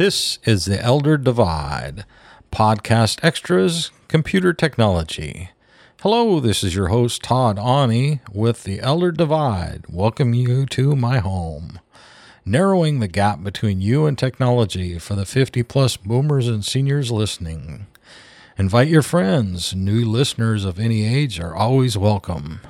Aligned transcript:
This 0.00 0.38
is 0.44 0.64
the 0.64 0.80
Elder 0.80 1.18
Divide, 1.18 2.06
podcast 2.50 3.22
extras, 3.22 3.90
computer 4.08 4.54
technology. 4.54 5.50
Hello, 6.00 6.40
this 6.40 6.64
is 6.64 6.74
your 6.74 6.88
host, 6.88 7.22
Todd 7.22 7.58
Ani, 7.58 8.20
with 8.32 8.64
the 8.64 8.80
Elder 8.80 9.12
Divide. 9.12 9.84
Welcome 9.90 10.32
you 10.32 10.64
to 10.64 10.96
my 10.96 11.18
home. 11.18 11.80
Narrowing 12.46 13.00
the 13.00 13.08
gap 13.08 13.44
between 13.44 13.82
you 13.82 14.06
and 14.06 14.16
technology 14.16 14.98
for 14.98 15.14
the 15.16 15.26
50 15.26 15.62
plus 15.64 15.98
boomers 15.98 16.48
and 16.48 16.64
seniors 16.64 17.10
listening. 17.10 17.86
Invite 18.56 18.88
your 18.88 19.02
friends. 19.02 19.74
New 19.74 20.06
listeners 20.06 20.64
of 20.64 20.80
any 20.80 21.04
age 21.04 21.38
are 21.38 21.54
always 21.54 21.98
welcome. 21.98 22.60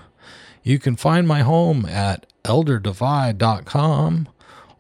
You 0.65 0.81
can 0.81 0.97
find 0.97 1.29
my 1.29 1.43
home 1.43 1.87
at 1.87 2.27
elderdivide.com 2.43 4.27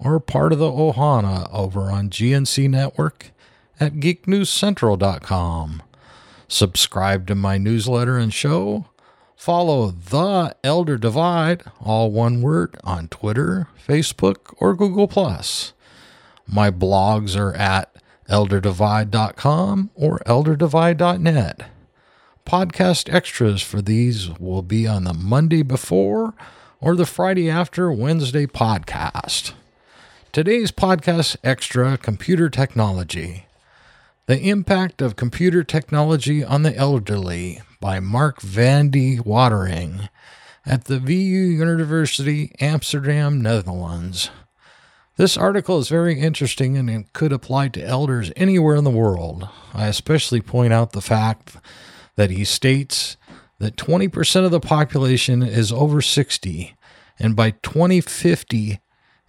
or 0.02 0.18
part 0.20 0.52
of 0.52 0.58
the 0.58 0.70
Ohana 0.70 1.52
over 1.52 1.90
on 1.90 2.10
GNC 2.10 2.68
Network 2.70 3.30
at 3.78 3.94
geeknewscentral.com. 3.94 5.82
Subscribe 6.48 7.26
to 7.26 7.34
my 7.34 7.58
newsletter 7.58 8.18
and 8.18 8.34
show. 8.34 8.86
Follow 9.36 9.90
The 9.90 10.54
Elder 10.62 10.98
Divide, 10.98 11.62
all 11.80 12.10
one 12.10 12.42
word, 12.42 12.76
on 12.84 13.08
Twitter, 13.08 13.68
Facebook, 13.86 14.54
or 14.58 14.74
Google. 14.74 15.08
My 16.46 16.70
blogs 16.70 17.38
are 17.38 17.54
at 17.54 17.94
elderdivide.com 18.28 19.90
or 19.94 20.18
elderdivide.net. 20.26 21.62
Podcast 22.44 23.12
extras 23.12 23.62
for 23.62 23.80
these 23.80 24.30
will 24.38 24.62
be 24.62 24.86
on 24.86 25.04
the 25.04 25.14
Monday 25.14 25.62
before 25.62 26.34
or 26.80 26.96
the 26.96 27.06
Friday 27.06 27.48
after 27.48 27.92
Wednesday 27.92 28.46
podcast. 28.46 29.52
Today's 30.32 30.70
podcast 30.70 31.36
extra 31.42 31.98
computer 31.98 32.48
technology. 32.48 33.46
The 34.26 34.38
Impact 34.38 35.02
of 35.02 35.16
Computer 35.16 35.64
Technology 35.64 36.44
on 36.44 36.62
the 36.62 36.72
Elderly 36.76 37.62
by 37.80 37.98
Mark 37.98 38.40
van 38.40 38.90
de 38.90 39.18
Watering 39.18 40.08
at 40.64 40.84
the 40.84 41.00
VU 41.00 41.14
University, 41.14 42.54
Amsterdam, 42.60 43.40
Netherlands. 43.40 44.30
This 45.16 45.36
article 45.36 45.80
is 45.80 45.88
very 45.88 46.20
interesting 46.20 46.78
and 46.78 46.88
it 46.88 47.12
could 47.12 47.32
apply 47.32 47.66
to 47.70 47.84
elders 47.84 48.30
anywhere 48.36 48.76
in 48.76 48.84
the 48.84 48.90
world. 48.90 49.48
I 49.74 49.88
especially 49.88 50.40
point 50.40 50.72
out 50.72 50.92
the 50.92 51.00
fact 51.00 51.56
that 52.14 52.30
he 52.30 52.44
states 52.44 53.16
that 53.58 53.74
20% 53.74 54.44
of 54.44 54.52
the 54.52 54.60
population 54.60 55.42
is 55.42 55.72
over 55.72 56.00
60, 56.00 56.76
and 57.18 57.34
by 57.34 57.50
2050, 57.50 58.78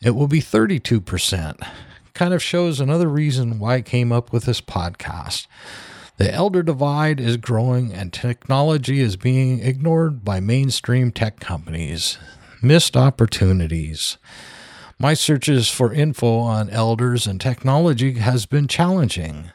it 0.02 0.12
will 0.12 0.28
be 0.28 0.42
32%. 0.42 1.68
Kind 2.14 2.34
of 2.34 2.44
shows 2.44 2.80
another 2.80 3.08
reason 3.08 3.60
why 3.60 3.76
I 3.76 3.82
came 3.82 4.12
up 4.12 4.34
with 4.34 4.46
this 4.46 4.62
podcast. 4.62 5.48
The 6.18 6.32
elder 6.32 6.62
divide 6.62 7.20
is 7.20 7.38
growing 7.38 7.94
and 7.94 8.12
technology 8.12 9.00
is 9.00 9.16
being 9.16 9.60
ignored 9.60 10.24
by 10.24 10.40
mainstream 10.40 11.12
tech 11.12 11.40
companies. 11.40 12.18
Missed 12.62 12.96
opportunities. 12.96 14.18
My 15.00 15.16
searches 15.16 15.68
for 15.70 15.92
info 15.92 16.38
on 16.40 16.70
elders 16.70 17.26
and 17.26 17.42
technology 17.42 18.14
has 18.20 18.46
been 18.46 18.68
challenging. 18.68 19.52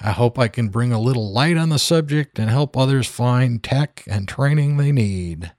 I 0.00 0.10
hope 0.10 0.38
I 0.38 0.48
can 0.48 0.68
bring 0.68 0.92
a 0.92 1.00
little 1.00 1.32
light 1.32 1.56
on 1.56 1.70
the 1.70 1.78
subject 1.78 2.38
and 2.38 2.50
help 2.50 2.76
others 2.76 3.06
find 3.06 3.62
tech 3.62 4.04
and 4.06 4.28
training 4.28 4.76
they 4.76 4.92
need. 4.92 5.52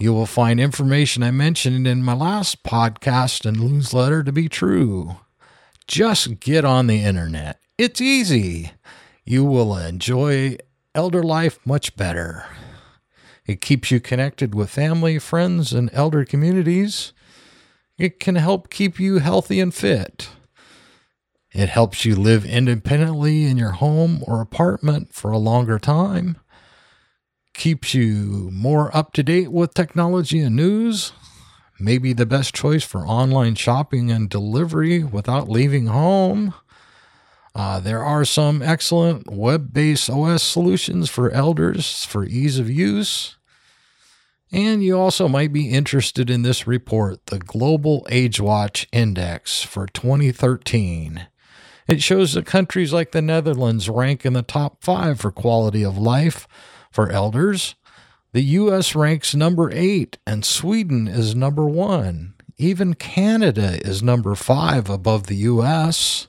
You 0.00 0.14
will 0.14 0.24
find 0.24 0.58
information 0.58 1.22
I 1.22 1.30
mentioned 1.30 1.86
in 1.86 2.02
my 2.02 2.14
last 2.14 2.62
podcast 2.62 3.44
and 3.44 3.60
newsletter 3.60 4.24
to 4.24 4.32
be 4.32 4.48
true. 4.48 5.16
Just 5.86 6.40
get 6.40 6.64
on 6.64 6.86
the 6.86 7.04
internet. 7.04 7.60
It's 7.76 8.00
easy. 8.00 8.72
You 9.26 9.44
will 9.44 9.76
enjoy 9.76 10.56
elder 10.94 11.22
life 11.22 11.58
much 11.66 11.96
better. 11.96 12.46
It 13.44 13.60
keeps 13.60 13.90
you 13.90 14.00
connected 14.00 14.54
with 14.54 14.70
family, 14.70 15.18
friends, 15.18 15.74
and 15.74 15.90
elder 15.92 16.24
communities. 16.24 17.12
It 17.98 18.18
can 18.18 18.36
help 18.36 18.70
keep 18.70 18.98
you 18.98 19.18
healthy 19.18 19.60
and 19.60 19.74
fit. 19.74 20.30
It 21.52 21.68
helps 21.68 22.06
you 22.06 22.16
live 22.16 22.46
independently 22.46 23.44
in 23.44 23.58
your 23.58 23.72
home 23.72 24.24
or 24.26 24.40
apartment 24.40 25.12
for 25.12 25.30
a 25.30 25.36
longer 25.36 25.78
time 25.78 26.38
keeps 27.60 27.92
you 27.92 28.48
more 28.50 28.94
up 28.96 29.12
to 29.12 29.22
date 29.22 29.52
with 29.52 29.74
technology 29.74 30.40
and 30.40 30.56
news. 30.56 31.12
Maybe 31.78 32.14
the 32.14 32.24
best 32.24 32.54
choice 32.54 32.82
for 32.82 33.06
online 33.06 33.54
shopping 33.54 34.10
and 34.10 34.30
delivery 34.30 35.04
without 35.04 35.50
leaving 35.50 35.86
home. 35.86 36.54
Uh, 37.54 37.78
there 37.78 38.02
are 38.02 38.24
some 38.24 38.62
excellent 38.62 39.30
web 39.30 39.74
based 39.74 40.08
OS 40.08 40.42
solutions 40.42 41.10
for 41.10 41.30
elders 41.32 42.04
for 42.04 42.24
ease 42.24 42.58
of 42.58 42.70
use. 42.70 43.36
And 44.50 44.82
you 44.82 44.98
also 44.98 45.28
might 45.28 45.52
be 45.52 45.70
interested 45.70 46.30
in 46.30 46.40
this 46.40 46.66
report, 46.66 47.26
the 47.26 47.38
Global 47.38 48.06
Age 48.10 48.40
Watch 48.40 48.88
Index 48.90 49.62
for 49.62 49.86
2013. 49.86 51.26
It 51.86 52.02
shows 52.02 52.32
that 52.32 52.46
countries 52.46 52.94
like 52.94 53.12
the 53.12 53.20
Netherlands 53.20 53.90
rank 53.90 54.24
in 54.24 54.32
the 54.32 54.42
top 54.42 54.82
five 54.82 55.20
for 55.20 55.30
quality 55.30 55.84
of 55.84 55.98
life 55.98 56.48
for 56.90 57.10
elders. 57.10 57.74
The 58.32 58.42
U.S. 58.42 58.94
ranks 58.94 59.34
number 59.34 59.70
eight, 59.72 60.18
and 60.26 60.44
Sweden 60.44 61.08
is 61.08 61.34
number 61.34 61.66
one. 61.66 62.34
Even 62.58 62.94
Canada 62.94 63.80
is 63.84 64.02
number 64.02 64.34
five 64.34 64.88
above 64.88 65.26
the 65.26 65.36
U.S. 65.36 66.28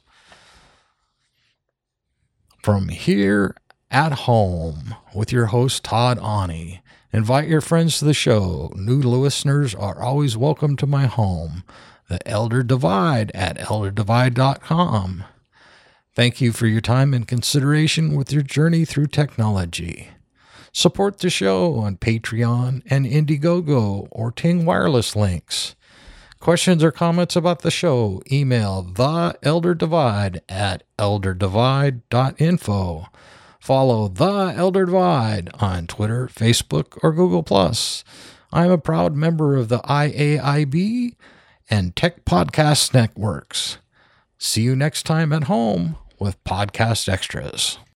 From 2.63 2.89
here 2.89 3.55
at 3.91 4.13
home 4.13 4.95
with 5.13 5.31
your 5.31 5.47
host, 5.47 5.83
Todd 5.83 6.17
Ani. 6.19 6.81
Invite 7.13 7.50
your 7.50 7.61
friends 7.61 8.00
to 8.00 8.05
the 8.05 8.13
show. 8.13 8.71
New 8.75 9.01
listeners 9.01 9.75
are 9.75 10.01
always 10.01 10.38
welcome 10.38 10.77
to 10.77 10.88
my 10.88 11.07
home, 11.07 11.63
The 12.07 12.25
Elder 12.27 12.63
Divide 12.63 13.31
at 13.35 13.57
elderdivide.com. 13.57 15.25
Thank 16.16 16.41
you 16.41 16.51
for 16.51 16.67
your 16.67 16.81
time 16.81 17.13
and 17.13 17.27
consideration 17.27 18.16
with 18.16 18.31
your 18.31 18.44
journey 18.44 18.85
through 18.85 19.07
technology. 19.07 20.11
Support 20.73 21.19
the 21.19 21.29
show 21.29 21.75
on 21.75 21.97
Patreon 21.97 22.81
and 22.89 23.05
Indiegogo 23.05 24.07
or 24.09 24.31
Ting 24.31 24.65
Wireless 24.65 25.15
links. 25.15 25.75
Questions 26.39 26.83
or 26.83 26.91
comments 26.91 27.35
about 27.35 27.61
the 27.61 27.69
show, 27.69 28.23
email 28.31 28.81
the 28.81 29.37
Elder 29.43 29.75
Divide 29.75 30.41
at 30.49 30.81
elderdivide.info. 30.97 33.05
Follow 33.59 34.07
The 34.07 34.53
Elder 34.55 34.85
Divide 34.85 35.49
on 35.59 35.85
Twitter, 35.85 36.27
Facebook, 36.27 36.97
or 37.03 37.13
Google. 37.13 37.45
I'm 38.51 38.71
a 38.71 38.79
proud 38.79 39.15
member 39.15 39.55
of 39.55 39.69
the 39.69 39.77
IAIB 39.79 41.15
and 41.69 41.95
Tech 41.95 42.25
Podcast 42.25 42.93
Networks. 42.93 43.77
See 44.39 44.63
you 44.63 44.75
next 44.75 45.03
time 45.03 45.31
at 45.31 45.43
home 45.43 45.95
with 46.17 46.43
Podcast 46.43 47.07
Extras. 47.07 47.77